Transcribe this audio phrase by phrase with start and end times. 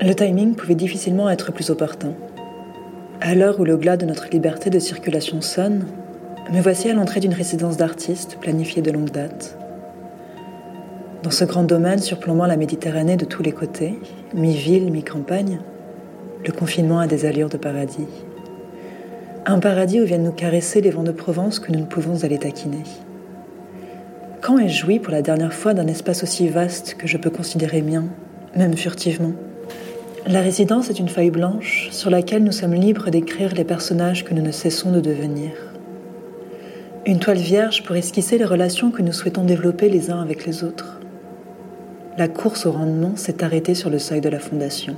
[0.00, 2.12] Le timing pouvait difficilement être plus opportun.
[3.20, 5.86] À l'heure où le glas de notre liberté de circulation sonne,
[6.52, 9.58] me voici à l'entrée d'une résidence d'artistes planifiée de longue date.
[11.24, 13.98] Dans ce grand domaine surplombant la Méditerranée de tous les côtés,
[14.34, 15.58] mi-ville, mi-campagne,
[16.46, 18.06] le confinement a des allures de paradis.
[19.46, 22.38] Un paradis où viennent nous caresser les vents de Provence que nous ne pouvons aller
[22.38, 22.84] taquiner.
[24.42, 27.82] Quand ai-je joui pour la dernière fois d'un espace aussi vaste que je peux considérer
[27.82, 28.04] mien,
[28.54, 29.32] même furtivement?
[30.28, 34.34] La résidence est une feuille blanche sur laquelle nous sommes libres d'écrire les personnages que
[34.34, 35.50] nous ne cessons de devenir.
[37.06, 40.62] Une toile vierge pour esquisser les relations que nous souhaitons développer les uns avec les
[40.62, 40.98] autres
[42.18, 44.96] la course au rendement s'est arrêtée sur le seuil de la fondation.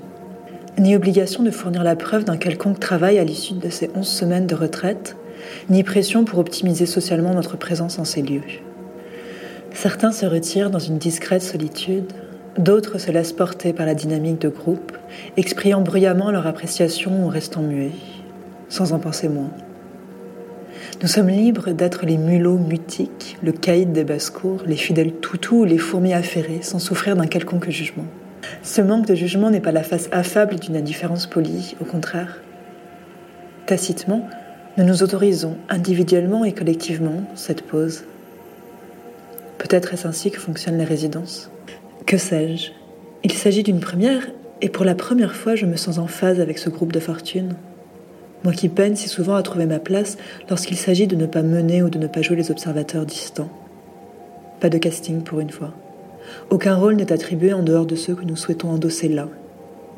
[0.79, 4.47] Ni obligation de fournir la preuve d'un quelconque travail à l'issue de ces onze semaines
[4.47, 5.17] de retraite,
[5.69, 8.41] ni pression pour optimiser socialement notre présence en ces lieux.
[9.75, 12.11] Certains se retirent dans une discrète solitude,
[12.61, 14.97] d'autres se laissent porter par la dynamique de groupe,
[15.37, 17.93] exprimant bruyamment leur appréciation ou restant muets,
[18.69, 19.51] sans en penser moins.
[21.03, 25.65] Nous sommes libres d'être les mulots mutiques, le caïd des basses-cours, les fidèles toutous ou
[25.65, 28.07] les fourmis affairées, sans souffrir d'un quelconque jugement.
[28.63, 32.41] Ce manque de jugement n'est pas la face affable d'une indifférence polie, au contraire.
[33.67, 34.29] Tacitement,
[34.77, 38.05] nous nous autorisons, individuellement et collectivement, cette pause.
[39.59, 41.51] Peut-être est-ce ainsi que fonctionnent les résidences.
[42.07, 42.71] Que sais-je?
[43.23, 44.29] Il s'agit d'une première,
[44.63, 47.55] et pour la première fois, je me sens en phase avec ce groupe de fortune
[48.45, 50.17] moi qui peine si souvent à trouver ma place
[50.49, 53.51] lorsqu'il s'agit de ne pas mener ou de ne pas jouer les observateurs distants.
[54.61, 55.73] Pas de casting pour une fois.
[56.51, 59.29] Aucun rôle n'est attribué en dehors de ceux que nous souhaitons endosser là,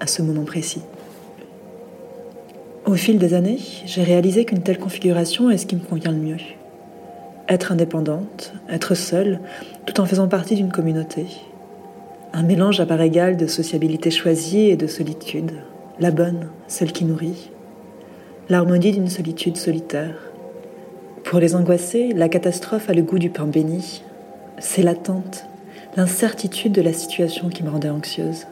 [0.00, 0.82] à ce moment précis.
[2.84, 6.18] Au fil des années, j'ai réalisé qu'une telle configuration est ce qui me convient le
[6.18, 6.36] mieux.
[7.48, 9.40] Être indépendante, être seule,
[9.86, 11.26] tout en faisant partie d'une communauté.
[12.34, 15.52] Un mélange à part égale de sociabilité choisie et de solitude,
[16.00, 17.50] la bonne, celle qui nourrit,
[18.48, 20.14] l'harmonie d'une solitude solitaire.
[21.24, 24.02] Pour les angoissés, la catastrophe a le goût du pain béni.
[24.58, 25.44] C'est l'attente,
[25.94, 28.46] l'incertitude de la situation qui me rendait anxieuse.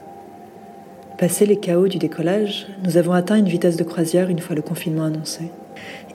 [1.17, 4.63] Passé les chaos du décollage, nous avons atteint une vitesse de croisière une fois le
[4.63, 5.51] confinement annoncé.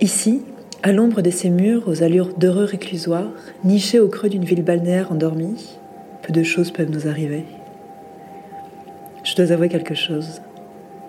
[0.01, 0.43] Ici,
[0.83, 3.31] à l'ombre de ces murs aux allures d'heureux réclusoires,
[3.63, 5.79] nichés au creux d'une ville balnéaire endormie,
[6.21, 7.43] peu de choses peuvent nous arriver.
[9.25, 10.41] Je dois avouer quelque chose.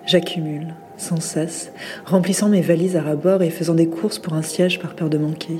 [0.07, 1.71] J'accumule sans cesse,
[2.05, 5.19] remplissant mes valises à rabord et faisant des courses pour un siège par peur de
[5.19, 5.59] manquer,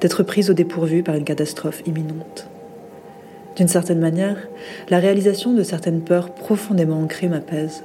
[0.00, 2.48] d'être prise au dépourvu par une catastrophe imminente.
[3.56, 4.38] D'une certaine manière,
[4.88, 7.84] la réalisation de certaines peurs profondément ancrées m'apaise.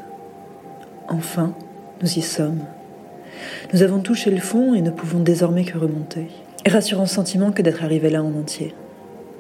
[1.09, 1.53] Enfin,
[2.01, 2.61] nous y sommes.
[3.73, 6.27] Nous avons touché le fond et ne pouvons désormais que remonter.
[6.65, 8.73] Rassurant sentiment que d'être arrivé là en entier.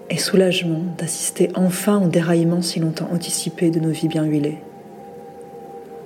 [0.09, 4.59] Et soulagement d'assister enfin au déraillement si longtemps anticipé de nos vies bien huilées.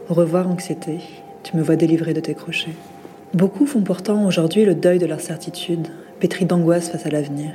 [0.10, 1.00] Au revoir anxiété,
[1.44, 2.76] tu me vois délivré de tes crochets.
[3.34, 5.88] Beaucoup font pourtant aujourd'hui le deuil de leur certitude,
[6.20, 7.52] pétris d'angoisse face à l'avenir.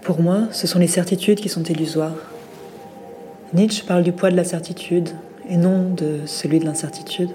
[0.00, 2.16] Pour moi, ce sont les certitudes qui sont illusoires.
[3.54, 5.10] Nietzsche parle du poids de la certitude
[5.48, 7.30] et non de celui de l'incertitude.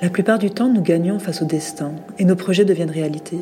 [0.00, 3.38] La plupart du temps, nous gagnons face au destin et nos projets deviennent réalité.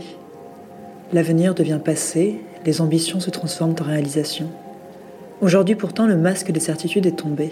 [1.12, 4.48] L'avenir devient passé, les ambitions se transforment en réalisation.
[5.40, 7.50] Aujourd'hui pourtant, le masque des certitudes est tombé.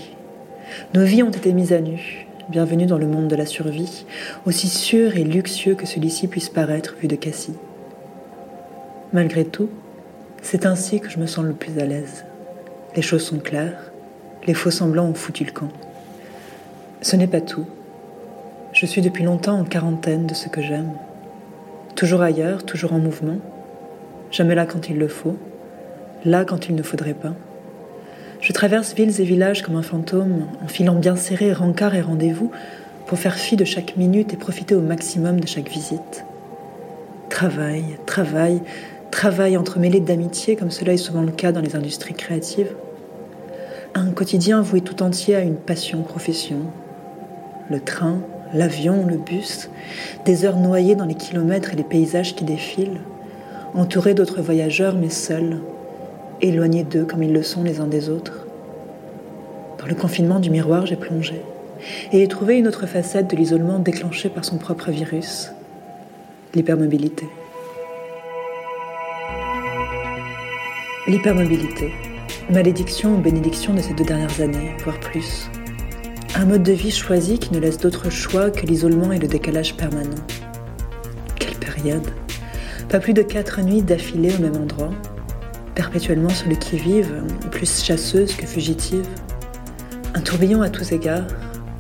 [0.95, 4.07] Nos vies ont été mises à nu, bienvenue dans le monde de la survie,
[4.47, 7.57] aussi sûr et luxueux que celui-ci puisse paraître vu de Cassie.
[9.13, 9.69] Malgré tout,
[10.43, 12.25] c'est ainsi que je me sens le plus à l'aise.
[12.95, 13.91] Les choses sont claires,
[14.47, 15.71] les faux semblants ont foutu le camp.
[17.03, 17.67] Ce n'est pas tout.
[18.73, 20.93] Je suis depuis longtemps en quarantaine de ce que j'aime.
[21.97, 23.39] Toujours ailleurs, toujours en mouvement.
[24.31, 25.37] Jamais là quand il le faut,
[26.25, 27.35] là quand il ne faudrait pas.
[28.41, 32.51] Je traverse villes et villages comme un fantôme, en filant bien serré rencard et rendez-vous,
[33.07, 36.25] pour faire fi de chaque minute et profiter au maximum de chaque visite.
[37.29, 38.63] Travail, travail,
[39.11, 42.73] travail entremêlé d'amitié, comme cela est souvent le cas dans les industries créatives.
[43.95, 46.59] Un quotidien voué tout entier à une passion profession.
[47.69, 48.21] Le train,
[48.55, 49.71] l'avion, le bus,
[50.25, 53.01] des heures noyées dans les kilomètres et les paysages qui défilent,
[53.75, 55.59] entouré d'autres voyageurs mais seuls,
[56.41, 58.47] éloignés d'eux comme ils le sont les uns des autres.
[59.79, 61.41] Dans le confinement du miroir, j'ai plongé
[62.13, 65.51] et ai trouvé une autre facette de l'isolement déclenché par son propre virus,
[66.55, 67.27] l'hypermobilité.
[71.07, 71.93] L'hypermobilité,
[72.51, 75.51] malédiction ou bénédiction de ces deux dernières années, voire plus.
[76.37, 79.75] Un mode de vie choisi qui ne laisse d'autre choix que l'isolement et le décalage
[79.75, 80.25] permanent.
[81.39, 82.07] Quelle période
[82.91, 84.91] Pas plus de quatre nuits d'affilée au même endroit,
[85.77, 87.23] perpétuellement sur le qui-vive,
[87.53, 89.07] plus chasseuse que fugitive.
[90.15, 91.29] Un tourbillon à tous égards,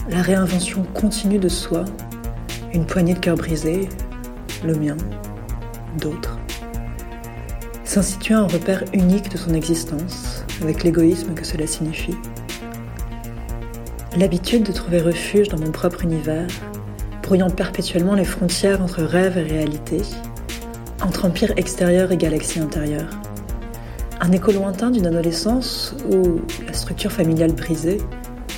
[0.09, 1.85] la réinvention continue de soi,
[2.73, 3.89] une poignée de cœurs brisés,
[4.65, 4.97] le mien,
[5.99, 6.39] d'autres.
[7.83, 12.17] S'instituer un repère unique de son existence, avec l'égoïsme que cela signifie.
[14.17, 16.47] L'habitude de trouver refuge dans mon propre univers,
[17.25, 20.03] brouillant perpétuellement les frontières entre rêve et réalité,
[21.03, 23.11] entre empire extérieur et galaxie intérieure.
[24.21, 27.99] Un écho lointain d'une adolescence où, la structure familiale brisée,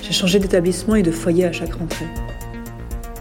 [0.03, 2.09] j'ai changé d'établissement et de foyer à chaque rentrée.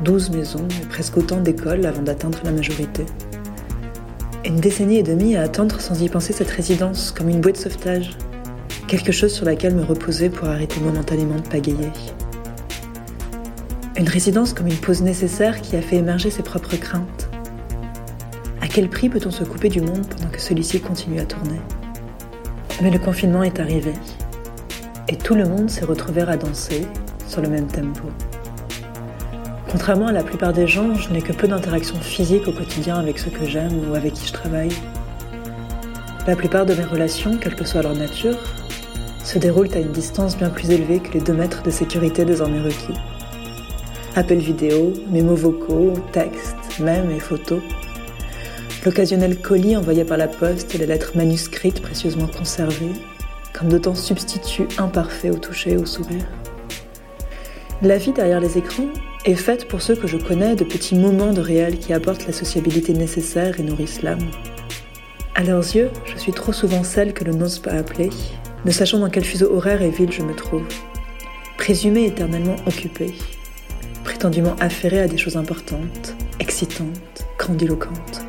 [0.04, 3.06] Douze maisons et presque autant d'écoles avant d'atteindre la majorité.
[4.44, 7.58] Une décennie et demie à attendre sans y penser cette résidence comme une bouée de
[7.58, 8.18] sauvetage,
[8.88, 11.92] quelque chose sur laquelle me reposer pour arrêter momentanément de pagayer.
[13.96, 17.31] Une résidence comme une pause nécessaire qui a fait émerger ses propres craintes.
[18.74, 21.60] Quel prix peut-on se couper du monde pendant que celui-ci continue à tourner
[22.82, 23.92] Mais le confinement est arrivé
[25.10, 26.88] et tout le monde s'est retrouvé à danser
[27.28, 28.04] sur le même tempo.
[29.70, 33.20] Contrairement à la plupart des gens, je n'ai que peu d'interactions physiques au quotidien avec
[33.20, 34.72] ceux que j'aime ou avec qui je travaille.
[36.26, 38.38] La plupart de mes relations, quelle que soit leur nature,
[39.26, 42.62] se déroulent à une distance bien plus élevée que les deux mètres de sécurité désormais
[42.62, 42.98] requis.
[44.16, 47.62] Appels vidéo, mémos vocaux, textes, mèmes et photos.
[48.84, 52.94] L'occasionnel colis envoyé par la poste et les lettres manuscrites précieusement conservées,
[53.54, 56.26] comme d'autant substituts imparfaits au toucher et au sourire.
[57.84, 58.90] La vie derrière les écrans
[59.26, 62.34] est faite pour ceux que je connais de petits moments de réel qui apportent la
[62.34, 64.32] sociabilité nécessaire et nourrissent l'âme.
[65.36, 68.10] À leurs yeux, je suis trop souvent celle que l'on n'ose pas appeler,
[68.66, 70.66] ne sachant dans quel fuseau horaire et ville je me trouve.
[71.58, 73.14] Présumée éternellement occupée,
[74.04, 78.21] prétendument affairée à des choses importantes, excitantes, grandiloquentes.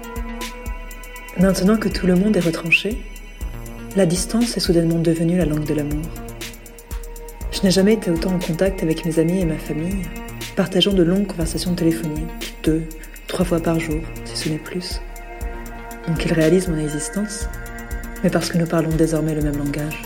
[1.41, 3.03] Maintenant que tout le monde est retranché,
[3.97, 6.05] la distance est soudainement devenue la langue de l'amour.
[7.51, 10.03] Je n'ai jamais été autant en contact avec mes amis et ma famille,
[10.57, 12.83] partageant de longues conversations téléphoniques, deux,
[13.29, 15.01] trois fois par jour, si ce n'est plus.
[16.07, 17.49] Donc ils réalisent mon existence,
[18.23, 20.03] mais parce que nous parlons désormais le même langage.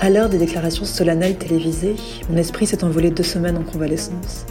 [0.00, 1.96] À l'heure des déclarations solennelles télévisées,
[2.30, 4.46] mon esprit s'est envolé deux semaines en convalescence.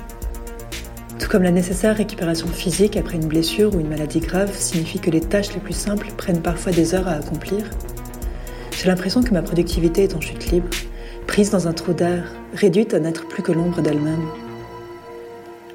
[1.33, 5.19] Comme la nécessaire récupération physique après une blessure ou une maladie grave signifie que les
[5.19, 7.63] tâches les plus simples prennent parfois des heures à accomplir,
[8.71, 10.69] j'ai l'impression que ma productivité est en chute libre,
[11.25, 14.27] prise dans un trou d'air, réduite à n'être plus que l'ombre d'elle-même.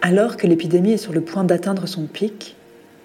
[0.01, 2.55] Alors que l'épidémie est sur le point d'atteindre son pic,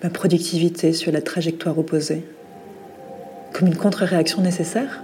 [0.03, 2.23] ma productivité suit la trajectoire opposée.
[3.51, 5.01] Comme une contre-réaction nécessaire?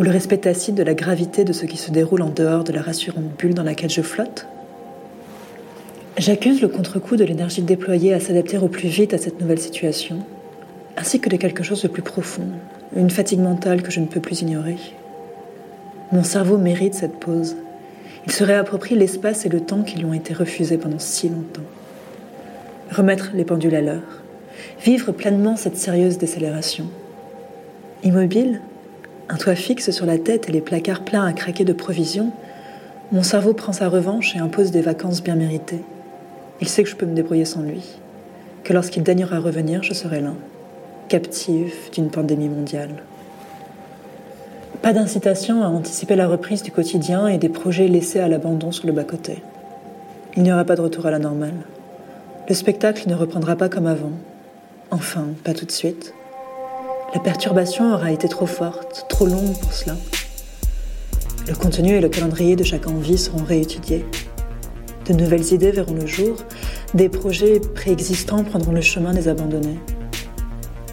[0.00, 2.72] Ou le respect tacite de la gravité de ce qui se déroule en dehors de
[2.72, 4.48] la rassurante bulle dans laquelle je flotte?
[6.16, 10.18] J'accuse le contre-coup de l'énergie déployée à s'adapter au plus vite à cette nouvelle situation,
[10.96, 12.46] ainsi que de quelque chose de plus profond,
[12.94, 14.76] une fatigue mentale que je ne peux plus ignorer.
[16.12, 17.56] Mon cerveau mérite cette pause.
[18.26, 21.62] Il se réapproprie l'espace et le temps qui lui ont été refusés pendant si longtemps.
[22.92, 24.22] Remettre les pendules à l'heure,
[24.84, 26.86] vivre pleinement cette sérieuse décélération.
[28.04, 28.60] Immobile,
[29.28, 32.30] un toit fixe sur la tête et les placards pleins à craquer de provisions,
[33.10, 35.82] mon cerveau prend sa revanche et impose des vacances bien méritées.
[36.60, 37.82] Il sait que je peux me débrouiller sans lui,
[38.62, 40.32] que lorsqu'il daignera revenir, je serai là,
[41.08, 43.02] captive d'une pandémie mondiale.
[44.82, 48.86] Pas d'incitation à anticiper la reprise du quotidien et des projets laissés à l'abandon sur
[48.86, 49.42] le bas-côté.
[50.36, 51.54] Il n'y aura pas de retour à la normale.
[52.48, 54.12] Le spectacle ne reprendra pas comme avant.
[54.90, 56.12] Enfin, pas tout de suite.
[57.14, 59.96] La perturbation aura été trop forte, trop longue pour cela.
[61.48, 64.04] Le contenu et le calendrier de chaque envie seront réétudiés.
[65.06, 66.36] De nouvelles idées verront le jour,
[66.94, 69.78] des projets préexistants prendront le chemin des abandonnés.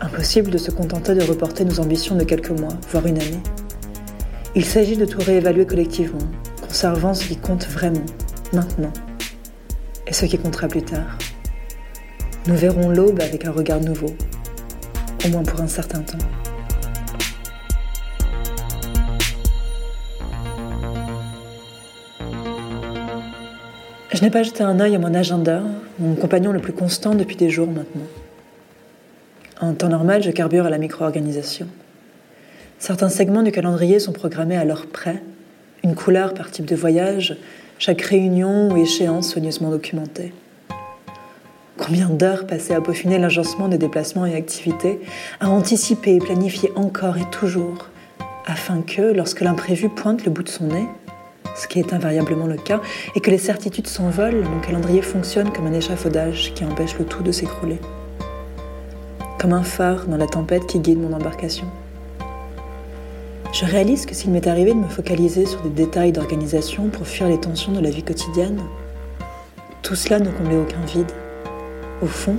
[0.01, 3.39] Impossible de se contenter de reporter nos ambitions de quelques mois, voire une année.
[4.53, 6.27] Il s'agit de tout réévaluer collectivement,
[6.61, 8.03] conservant ce qui compte vraiment,
[8.51, 8.91] maintenant,
[10.07, 11.17] et ce qui comptera plus tard.
[12.47, 14.13] Nous verrons l'aube avec un regard nouveau,
[15.25, 16.17] au moins pour un certain temps.
[24.13, 25.61] Je n'ai pas jeté un œil à mon agenda,
[25.97, 28.07] mon compagnon le plus constant depuis des jours maintenant.
[29.61, 31.67] En temps normal, je carbure à la micro-organisation.
[32.77, 35.23] Certains segments du calendrier sont programmés à l'heure près,
[35.83, 37.37] une couleur par type de voyage,
[37.79, 40.33] chaque réunion ou échéance soigneusement documentée.
[41.77, 44.99] Combien d'heures passées à peaufiner l'agencement des déplacements et activités,
[45.39, 47.87] à anticiper et planifier encore et toujours,
[48.45, 50.87] afin que, lorsque l'imprévu pointe le bout de son nez,
[51.55, 52.81] ce qui est invariablement le cas,
[53.15, 57.23] et que les certitudes s'envolent, mon calendrier fonctionne comme un échafaudage qui empêche le tout
[57.23, 57.79] de s'écrouler.
[59.39, 61.65] Comme un phare dans la tempête qui guide mon embarcation.
[63.53, 67.27] Je réalise que s'il m'est arrivé de me focaliser sur des détails d'organisation pour fuir
[67.27, 68.61] les tensions de la vie quotidienne,
[69.81, 71.11] tout cela ne comblait aucun vide.
[72.01, 72.37] Au fond,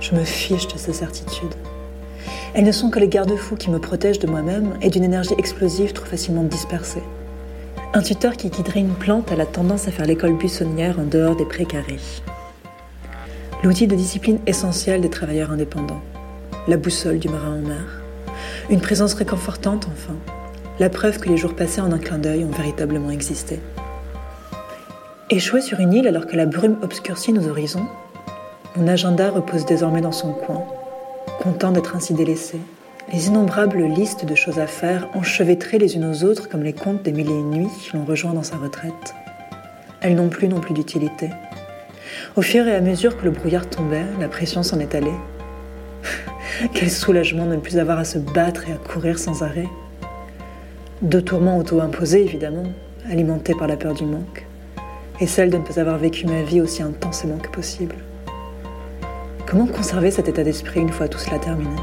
[0.00, 1.54] je me fiche de ces certitudes.
[2.54, 5.92] Elles ne sont que les garde-fous qui me protègent de moi-même et d'une énergie explosive
[5.92, 7.02] trop facilement dispersée.
[7.94, 11.36] Un tuteur qui guiderait une plante a la tendance à faire l'école buissonnière en dehors
[11.36, 11.96] des précarés.
[13.64, 16.02] L'outil de discipline essentiel des travailleurs indépendants.
[16.68, 18.02] La boussole du marin en mer.
[18.68, 20.14] Une présence réconfortante enfin.
[20.78, 23.58] La preuve que les jours passés en un clin d'œil ont véritablement existé.
[25.30, 27.86] Échoué sur une île alors que la brume obscurcit nos horizons,
[28.76, 30.62] mon agenda repose désormais dans son coin,
[31.40, 32.60] content d'être ainsi délaissé.
[33.10, 37.02] Les innombrables listes de choses à faire enchevêtrées les unes aux autres comme les contes
[37.02, 39.14] des mille et une nuits l'ont rejoint dans sa retraite.
[40.02, 41.30] Elles n'ont plus non plus d'utilité.
[42.36, 45.14] Au fur et à mesure que le brouillard tombait, la pression s'en est allée.
[46.74, 49.68] Quel soulagement de ne plus avoir à se battre et à courir sans arrêt.
[51.00, 52.64] Deux tourments auto-imposés, évidemment,
[53.10, 54.44] alimentés par la peur du manque,
[55.18, 57.96] et celle de ne pas avoir vécu ma vie aussi intensément que possible.
[59.46, 61.76] Comment conserver cet état d'esprit une fois tout cela terminé?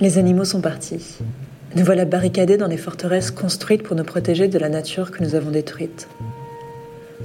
[0.00, 1.18] Les animaux sont partis.
[1.76, 5.34] Nous voilà barricadés dans les forteresses construites pour nous protéger de la nature que nous
[5.34, 6.08] avons détruite.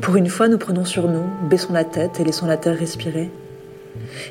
[0.01, 3.32] Pour une fois, nous prenons sur nous, baissons la tête et laissons la terre respirer.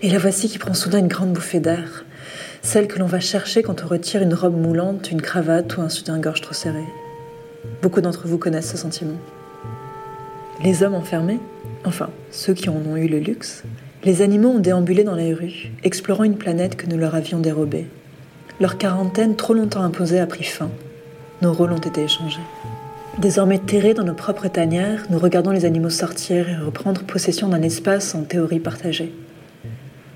[0.02, 2.04] Et la voici qui prend soudain une grande bouffée d'air,
[2.60, 5.88] celle que l'on va chercher quand on retire une robe moulante, une cravate ou un
[5.88, 6.84] soutien-gorge trop serré.
[7.80, 9.16] Beaucoup d'entre vous connaissent ce sentiment.
[10.62, 11.40] Les hommes enfermés,
[11.86, 13.62] enfin ceux qui en ont eu le luxe,
[14.04, 17.86] les animaux ont déambulé dans les rues, explorant une planète que nous leur avions dérobée.
[18.60, 20.70] Leur quarantaine, trop longtemps imposée, a pris fin.
[21.42, 22.40] Nos rôles ont été échangés.
[23.18, 27.62] Désormais terrés dans nos propres tanières, nous regardons les animaux sortir et reprendre possession d'un
[27.62, 29.12] espace en théorie partagé.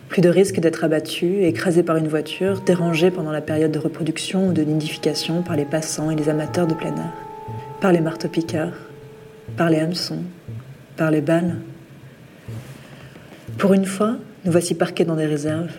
[0.08, 4.48] Plus de risque d'être abattus, écrasés par une voiture, dérangés pendant la période de reproduction
[4.48, 7.12] ou de nidification par les passants et les amateurs de plein air,
[7.80, 8.72] par les marteaux-piqueurs,
[9.56, 10.22] par les hameçons,
[10.96, 11.56] par les balles.
[13.58, 15.72] Pour une fois, nous voici parqués dans des réserves,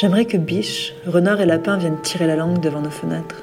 [0.00, 3.42] J'aimerais que biches, renards et lapins viennent tirer la langue devant nos fenêtres.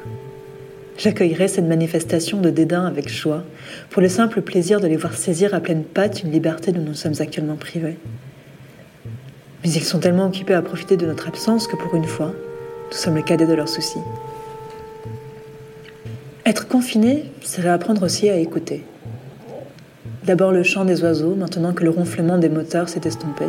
[0.98, 3.44] J'accueillerais cette manifestation de dédain avec joie,
[3.90, 6.94] pour le simple plaisir de les voir saisir à pleine patte une liberté dont nous
[6.94, 7.98] sommes actuellement privés.
[9.64, 12.32] Mais ils sont tellement occupés à profiter de notre absence que pour une fois,
[12.90, 14.00] nous sommes le cadet de leurs soucis.
[16.46, 18.86] Être confiné, c'est réapprendre aussi à écouter.
[20.24, 23.44] D'abord le chant des oiseaux, maintenant que le ronflement des moteurs s'est estompé.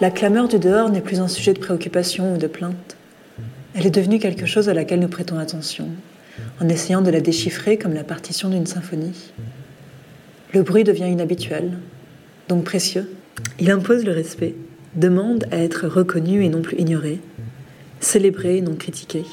[0.00, 2.96] La clameur du dehors n'est plus un sujet de préoccupation ou de plainte.
[3.74, 5.88] Elle est devenue quelque chose à laquelle nous prêtons attention,
[6.60, 9.32] en essayant de la déchiffrer comme la partition d'une symphonie.
[10.54, 11.72] Le bruit devient inhabituel,
[12.46, 13.10] donc précieux.
[13.58, 14.54] Il impose le respect,
[14.94, 17.18] demande à être reconnu et non plus ignoré,
[17.98, 19.24] célébré et non critiqué.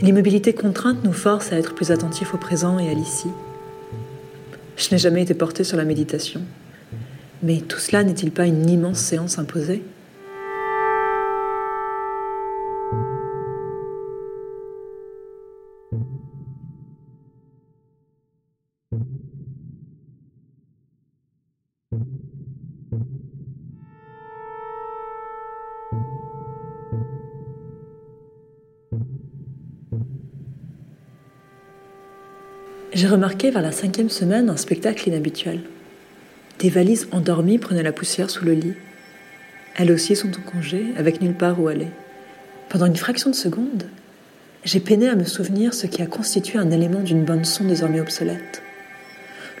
[0.00, 3.28] L'immobilité contrainte nous force à être plus attentifs au présent et à l'ici.
[4.78, 6.40] Je n'ai jamais été portée sur la méditation.
[7.42, 9.82] Mais tout cela n'est-il pas une immense séance imposée?
[32.94, 35.62] J'ai remarqué vers la cinquième semaine un spectacle inhabituel.
[36.62, 38.74] Des valises endormies prenaient la poussière sous le lit.
[39.74, 41.88] Elles aussi sont en congé, avec nulle part où aller.
[42.68, 43.82] Pendant une fraction de seconde,
[44.64, 47.98] j'ai peiné à me souvenir ce qui a constitué un élément d'une bande son désormais
[47.98, 48.62] obsolète.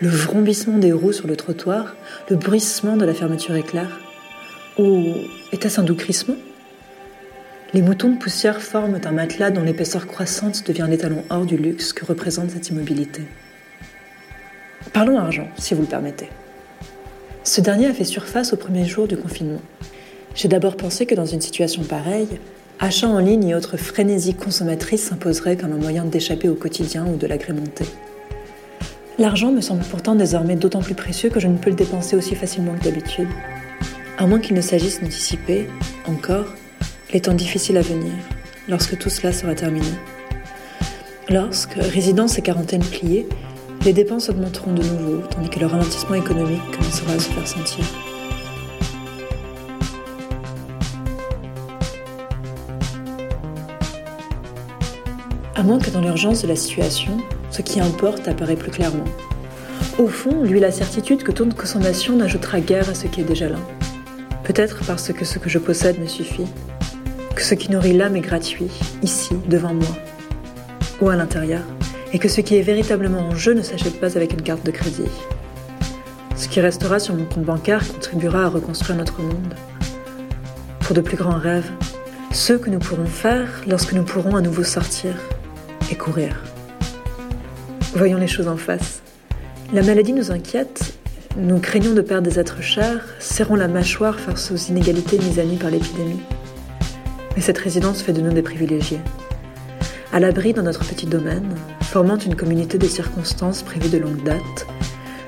[0.00, 1.96] Le vrombissement des roues sur le trottoir,
[2.30, 3.98] le bruissement de la fermeture éclair.
[4.78, 5.14] Ou
[5.50, 6.36] était-ce un doux crissement?
[7.74, 11.92] Les moutons de poussière forment un matelas dont l'épaisseur croissante devient l'étalon hors du luxe
[11.92, 13.22] que représente cette immobilité.
[14.92, 16.28] Parlons argent, si vous le permettez.
[17.44, 19.60] Ce dernier a fait surface au premier jour du confinement.
[20.36, 22.38] J'ai d'abord pensé que dans une situation pareille,
[22.78, 27.16] achat en ligne et autres frénésies consommatrices s'imposeraient comme un moyen d'échapper au quotidien ou
[27.16, 27.86] de l'agrémenter.
[29.18, 32.36] L'argent me semble pourtant désormais d'autant plus précieux que je ne peux le dépenser aussi
[32.36, 33.28] facilement que d'habitude.
[34.18, 35.66] À moins qu'il ne s'agisse d'anticiper,
[36.06, 36.54] encore,
[37.12, 38.12] les temps difficiles à venir,
[38.68, 39.86] lorsque tout cela sera terminé.
[41.28, 43.26] Lorsque, résidence et quarantaine pliées,
[43.84, 47.84] les dépenses augmenteront de nouveau, tandis que le ralentissement économique commencera à se faire sentir.
[55.56, 57.18] À moins que dans l'urgence de la situation,
[57.50, 59.04] ce qui importe apparaît plus clairement.
[59.98, 63.48] Au fond, lui la certitude que toute consommation n'ajoutera guère à ce qui est déjà
[63.48, 63.58] là.
[64.44, 66.46] Peut-être parce que ce que je possède me suffit,
[67.34, 68.70] que ce qui nourrit l'âme est gratuit,
[69.02, 69.96] ici, devant moi,
[71.00, 71.62] ou à l'intérieur,
[72.12, 74.70] et que ce qui est véritablement en jeu ne s'achète pas avec une carte de
[74.70, 75.10] crédit.
[76.36, 79.54] Ce qui restera sur mon compte bancaire contribuera à reconstruire notre monde.
[80.80, 81.70] Pour de plus grands rêves,
[82.32, 85.14] ceux que nous pourrons faire lorsque nous pourrons à nouveau sortir
[85.90, 86.42] et courir.
[87.94, 89.02] Voyons les choses en face.
[89.72, 90.94] La maladie nous inquiète,
[91.36, 95.44] nous craignons de perdre des êtres chers, serrons la mâchoire face aux inégalités mises à
[95.44, 96.20] nu par l'épidémie.
[97.36, 99.00] Mais cette résidence fait de nous des privilégiés.
[100.14, 104.66] À l'abri dans notre petit domaine, formant une communauté de circonstances prévues de longue date,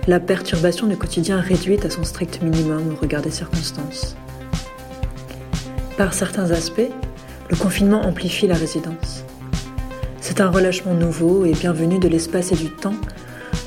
[0.06, 4.14] la perturbation du quotidien réduite à son strict minimum au regard des circonstances.
[5.96, 6.92] Par certains aspects,
[7.48, 9.24] le confinement amplifie la résidence.
[10.20, 12.96] C'est un relâchement nouveau et bienvenu de l'espace et du temps,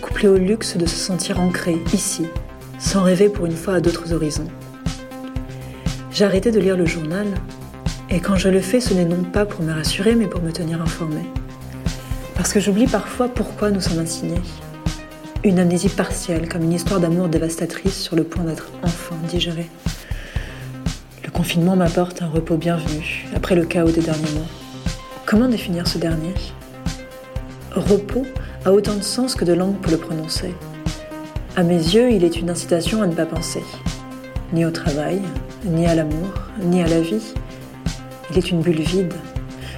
[0.04, 2.28] couplé au luxe de se sentir ancré ici,
[2.78, 4.52] sans rêver pour une fois à d'autres horizons.
[6.12, 7.26] J'ai de lire le journal,
[8.10, 10.52] et quand je le fais, ce n'est non pas pour me rassurer, mais pour me
[10.52, 11.22] tenir informé.
[12.36, 14.42] Parce que j'oublie parfois pourquoi nous sommes assignés.
[15.44, 19.70] Une amnésie partielle, comme une histoire d'amour dévastatrice sur le point d'être enfin digérée.
[21.26, 24.48] Le confinement m'apporte un repos bienvenu, après le chaos des derniers mois.
[25.26, 26.34] Comment définir ce dernier?
[27.76, 28.26] Repos
[28.66, 30.56] a autant de sens que de langue pour le prononcer.
[31.56, 33.64] À mes yeux, il est une incitation à ne pas penser,
[34.54, 35.22] ni au travail,
[35.66, 36.30] ni à l'amour,
[36.62, 37.34] ni à la vie.
[38.30, 39.14] Il est une bulle vide,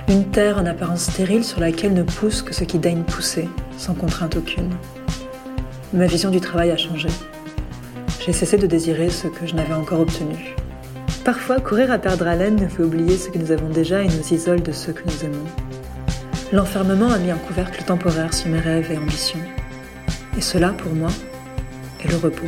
[0.08, 3.94] une terre en apparence stérile sur laquelle ne pousse que ce qui daigne pousser, sans
[3.94, 4.72] contrainte aucune.
[5.94, 7.10] Ma vision du travail a changé.
[8.26, 10.56] J'ai cessé de désirer ce que je n'avais encore obtenu.
[11.24, 14.34] Parfois, courir à perdre haleine nous fait oublier ce que nous avons déjà et nous
[14.34, 15.46] isole de ceux que nous aimons.
[16.52, 19.40] L'enfermement a mis un couvercle temporaire sur mes rêves et ambitions.
[20.38, 21.10] Et cela, pour moi,
[22.04, 22.48] est le repos.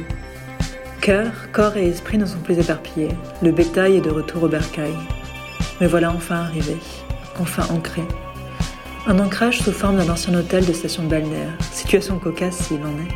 [1.02, 3.16] Cœur, corps et esprit ne sont plus éparpillés.
[3.44, 4.96] Le bétail est de retour au bercail.
[5.82, 6.78] Mais voilà enfin arrivé,
[7.39, 8.04] enfin ancré.
[9.08, 13.12] Un ancrage sous forme d'un ancien hôtel de station balnéaire, situation cocasse s'il en est.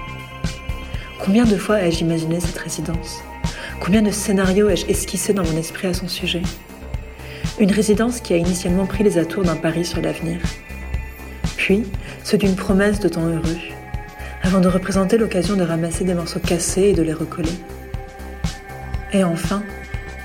[1.20, 3.22] Combien de fois ai-je imaginé cette résidence?
[3.80, 6.42] Combien de scénarios ai-je esquissé dans mon esprit à son sujet?
[7.60, 10.40] Une résidence qui a initialement pris les atours d'un pari sur l'avenir.
[11.58, 11.84] Puis,
[12.24, 13.60] ceux d'une promesse de temps heureux,
[14.42, 17.54] avant de représenter l'occasion de ramasser des morceaux cassés et de les recoller.
[19.14, 19.62] Et enfin,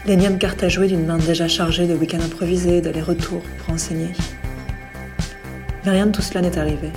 [0.06, 4.10] l'énième carte à jouer d'une main déjà chargée de week-ends improvisés, d'aller-retour pour enseigner.
[5.84, 6.90] Mais rien de tout cela n'est arrivé.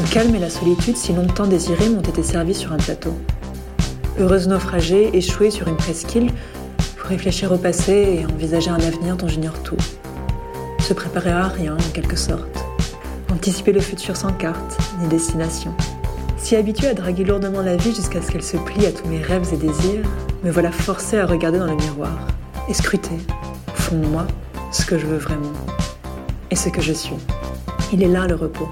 [0.00, 3.14] Le calme et la solitude si longtemps désirés m'ont été servis sur un plateau.
[4.20, 6.30] Heureuse naufragée, échouée sur une presqu'île,
[6.98, 9.78] pour réfléchir au passé et envisager un avenir dont j'ignore tout.
[10.78, 12.66] Se préparer à rien, en quelque sorte.
[13.32, 15.72] Anticiper le futur sans carte, ni destination.
[16.36, 19.22] Si habituée à draguer lourdement la vie jusqu'à ce qu'elle se plie à tous mes
[19.22, 20.04] rêves et désirs,
[20.44, 22.12] me voilà forcée à regarder dans le miroir
[22.68, 23.16] et scruter,
[23.68, 24.26] au fond de moi,
[24.70, 25.52] ce que je veux vraiment
[26.50, 27.16] et ce que je suis.
[27.90, 28.68] Il est là le repos.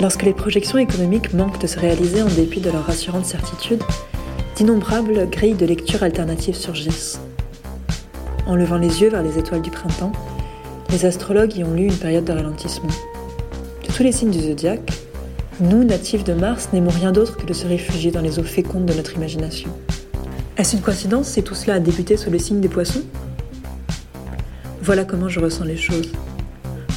[0.00, 3.82] Lorsque les projections économiques manquent de se réaliser en dépit de leur rassurante certitude,
[4.60, 7.18] d'innombrables grilles de lecture alternatives surgissent.
[8.46, 10.12] En levant les yeux vers les étoiles du printemps,
[10.90, 12.90] les astrologues y ont lu une période de ralentissement.
[13.88, 14.92] De tous les signes du zodiaque,
[15.60, 18.84] nous, natifs de Mars, n'aimons rien d'autre que de se réfugier dans les eaux fécondes
[18.84, 19.70] de notre imagination.
[20.58, 23.04] Est-ce une coïncidence si tout cela a débuté sous le signe des poissons?
[24.82, 26.12] Voilà comment je ressens les choses.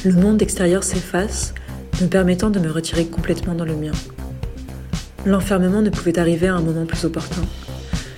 [0.04, 1.54] Le monde extérieur s'efface
[2.02, 3.92] me permettant de me retirer complètement dans le mien.
[5.26, 7.42] L'enfermement ne pouvait arriver à un moment plus opportun,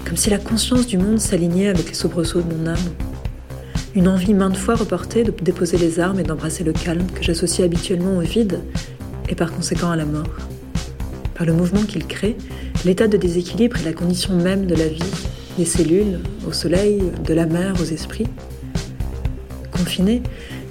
[0.04, 2.76] comme si la conscience du monde s'alignait avec les soubresauts de mon âme.
[3.94, 7.64] Une envie maintes fois reportée de déposer les armes et d'embrasser le calme que j'associe
[7.64, 8.60] habituellement au vide
[9.28, 10.36] et par conséquent à la mort.
[11.34, 12.36] Par le mouvement qu'il crée,
[12.84, 15.12] l'état de déséquilibre est la condition même de la vie,
[15.58, 18.26] des cellules, au soleil, de la mer aux esprits.
[19.70, 20.22] Confiné,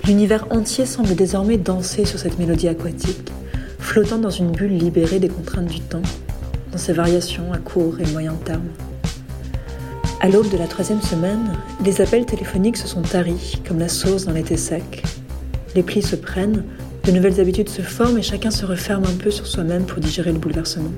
[0.08, 3.32] L'univers entier semble désormais danser sur cette mélodie aquatique,
[3.80, 6.04] flottant dans une bulle libérée des contraintes du temps,
[6.76, 8.68] dans ses variations à court et moyen terme.
[10.20, 11.54] À l'aube de la troisième semaine,
[11.86, 15.02] les appels téléphoniques se sont taris comme la sauce dans l'été sec.
[15.74, 16.66] Les plis se prennent,
[17.06, 20.34] de nouvelles habitudes se forment et chacun se referme un peu sur soi-même pour digérer
[20.34, 20.92] le bouleversement.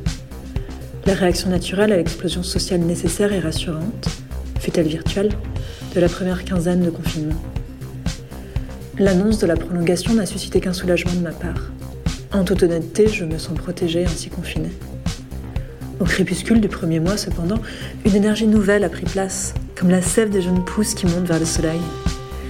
[1.06, 4.08] La réaction naturelle à l'explosion sociale nécessaire et rassurante,
[4.60, 5.30] fut-elle virtuelle,
[5.94, 7.40] de la première quinzaine de confinement.
[8.98, 11.70] L'annonce de la prolongation n'a suscité qu'un soulagement de ma part.
[12.34, 14.72] En toute honnêteté, je me sens protégée ainsi confinée.
[16.00, 17.60] Au crépuscule du premier mois, cependant,
[18.06, 21.40] une énergie nouvelle a pris place, comme la sève des jeunes pousses qui montent vers
[21.40, 21.80] le soleil.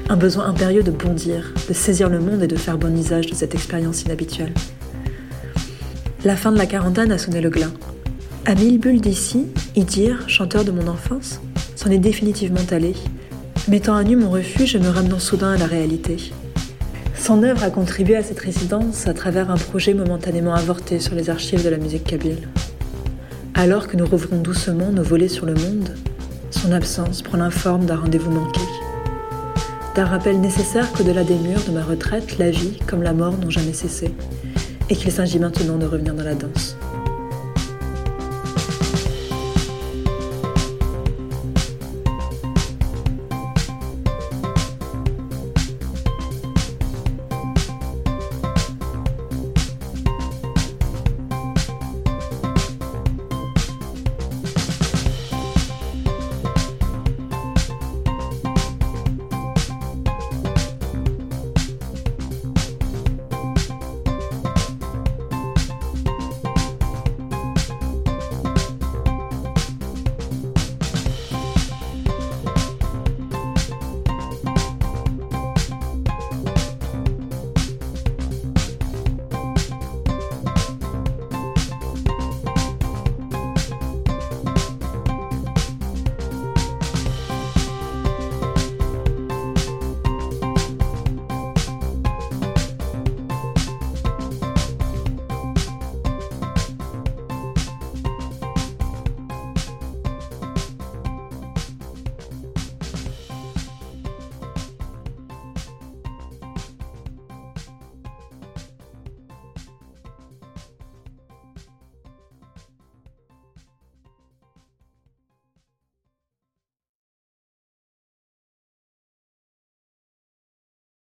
[0.10, 3.36] Un besoin impérieux de bondir, de saisir le monde et de faire bon usage de
[3.36, 4.54] cette expérience inhabituelle.
[6.26, 7.72] La fin de la quarantaine a sonné le glas.
[8.46, 11.40] À mille d'ici, Idir, chanteur de mon enfance,
[11.76, 12.96] s'en est définitivement allé,
[13.70, 16.18] mettant à nu mon refuge et me ramenant soudain à la réalité.
[17.18, 21.30] Son œuvre a contribué à cette résidence à travers un projet momentanément avorté sur les
[21.30, 22.48] archives de la musique kabyle.
[23.58, 25.96] Alors que nous rouvrons doucement nos volets sur le monde,
[26.52, 28.62] son absence prend la forme d'un rendez-vous manqué.
[29.96, 33.50] D'un rappel nécessaire qu'au-delà des murs de ma retraite, la vie, comme la mort, n'ont
[33.50, 34.14] jamais cessé,
[34.92, 36.78] et qu'il s'agit maintenant de revenir dans la danse.